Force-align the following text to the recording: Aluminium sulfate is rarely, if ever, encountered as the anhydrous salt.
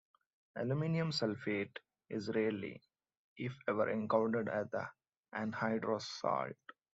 Aluminium 0.55 1.11
sulfate 1.11 1.77
is 2.09 2.31
rarely, 2.33 2.81
if 3.37 3.53
ever, 3.67 3.87
encountered 3.87 4.49
as 4.49 4.67
the 4.71 4.87
anhydrous 5.35 6.07
salt. 6.19 6.55